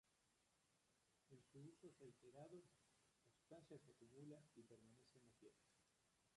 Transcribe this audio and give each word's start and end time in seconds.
En 1.29 1.43
su 1.51 1.59
uso 1.59 1.91
reiterado, 1.99 2.63
la 3.13 3.27
sustancia 3.29 3.77
se 3.77 3.91
acumula 3.91 4.41
y 4.55 4.63
permanece 4.63 5.19
en 5.19 5.25
la 5.25 5.31
piel. 5.37 5.53